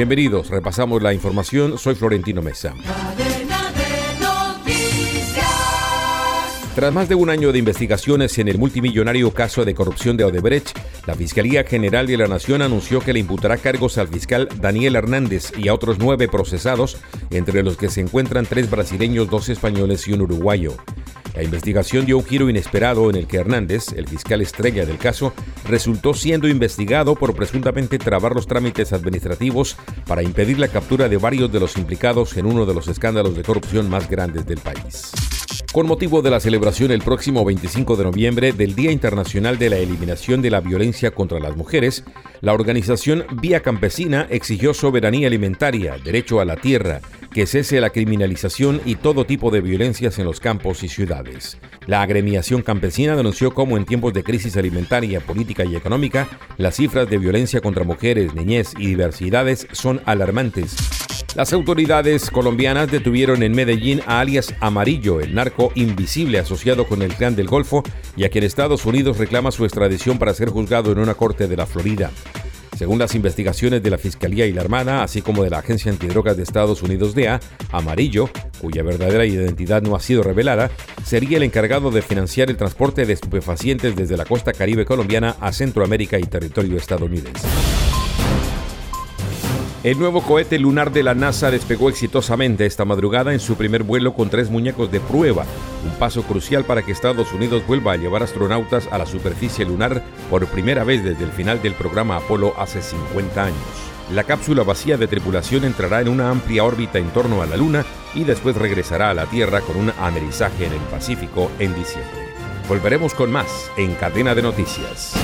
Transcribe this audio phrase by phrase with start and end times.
[0.00, 2.72] Bienvenidos, repasamos la información, soy Florentino Mesa.
[6.74, 10.70] Tras más de un año de investigaciones en el multimillonario caso de corrupción de Odebrecht,
[11.06, 15.52] la Fiscalía General de la Nación anunció que le imputará cargos al fiscal Daniel Hernández
[15.58, 16.96] y a otros nueve procesados,
[17.30, 20.76] entre los que se encuentran tres brasileños, dos españoles y un uruguayo.
[21.34, 25.32] La investigación dio un giro inesperado en el que Hernández, el fiscal estrella del caso,
[25.66, 29.76] resultó siendo investigado por presuntamente trabar los trámites administrativos
[30.06, 33.42] para impedir la captura de varios de los implicados en uno de los escándalos de
[33.42, 35.12] corrupción más grandes del país
[35.72, 39.76] con motivo de la celebración el próximo 25 de noviembre del Día Internacional de la
[39.76, 42.02] Eliminación de la Violencia contra las Mujeres,
[42.40, 47.00] la organización Vía Campesina exigió soberanía alimentaria, derecho a la tierra,
[47.32, 51.58] que cese la criminalización y todo tipo de violencias en los campos y ciudades.
[51.86, 57.08] La agremiación campesina denunció cómo en tiempos de crisis alimentaria, política y económica, las cifras
[57.08, 60.74] de violencia contra mujeres, niñez y diversidades son alarmantes
[61.34, 67.14] las autoridades colombianas detuvieron en Medellín a alias Amarillo, el narco invisible asociado con el
[67.14, 67.82] clan del Golfo
[68.16, 71.56] y a quien Estados Unidos reclama su extradición para ser juzgado en una corte de
[71.56, 72.10] la Florida.
[72.76, 76.36] Según las investigaciones de la Fiscalía y la Armada, así como de la Agencia Antidrogas
[76.36, 77.38] de Estados Unidos DEA,
[77.70, 80.70] Amarillo, cuya verdadera identidad no ha sido revelada,
[81.04, 85.52] sería el encargado de financiar el transporte de estupefacientes desde la costa caribe colombiana a
[85.52, 87.46] Centroamérica y territorio estadounidense.
[89.82, 94.12] El nuevo cohete lunar de la NASA despegó exitosamente esta madrugada en su primer vuelo
[94.12, 95.46] con tres muñecos de prueba,
[95.86, 100.02] un paso crucial para que Estados Unidos vuelva a llevar astronautas a la superficie lunar
[100.28, 103.56] por primera vez desde el final del programa Apolo hace 50 años.
[104.12, 107.86] La cápsula vacía de tripulación entrará en una amplia órbita en torno a la Luna
[108.14, 112.34] y después regresará a la Tierra con un amerizaje en el Pacífico en diciembre.
[112.68, 115.14] Volveremos con más en Cadena de Noticias.